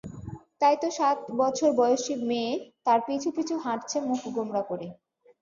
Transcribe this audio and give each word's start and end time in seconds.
তাইতো 0.61 0.87
সাত 0.97 1.17
বছর 1.39 1.69
বয়সী 1.79 2.13
মেয়ে 2.29 2.53
তার 2.85 2.99
পিছু 3.07 3.29
পিছু 3.35 3.53
হাঁটছে 3.63 3.97
মুখ 4.07 4.21
গোমড়া 4.35 4.63
করে। 4.69 4.87